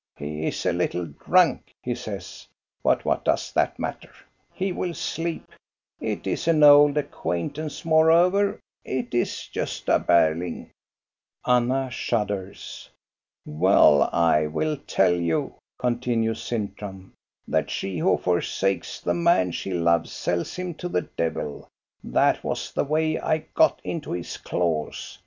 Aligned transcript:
"He 0.17 0.47
is 0.47 0.65
a 0.65 0.73
little 0.73 1.05
drunk," 1.05 1.75
he 1.83 1.93
says; 1.93 2.47
"but 2.81 3.05
what 3.05 3.23
does 3.23 3.51
that 3.53 3.77
matter? 3.77 4.09
He 4.51 4.71
will 4.71 4.95
sleep. 4.95 5.51
It 5.99 6.25
*s 6.25 6.47
an 6.47 6.63
old 6.63 6.97
acquaint 6.97 7.59
ance, 7.59 7.85
moreover; 7.85 8.59
it 8.83 9.13
is 9.13 9.47
Gosta 9.53 10.03
Berling." 10.03 10.71
Anna 11.45 11.91
shudders. 11.91 12.89
"Well, 13.45 14.09
I 14.11 14.47
will 14.47 14.75
tell 14.87 15.13
you," 15.13 15.53
continues 15.77 16.41
Sintram, 16.41 17.13
"that 17.47 17.69
she 17.69 17.99
who 17.99 18.17
forsakes 18.17 18.99
the 18.99 19.13
man 19.13 19.51
she 19.51 19.71
loves 19.71 20.11
sells 20.11 20.55
him 20.55 20.73
to 20.81 20.89
the 20.89 21.03
devil. 21.15 21.67
That 22.03 22.43
was 22.43 22.71
the 22.71 22.85
way 22.85 23.19
I 23.19 23.45
got 23.53 23.79
into 23.83 24.13
his 24.13 24.37
claws. 24.37 25.19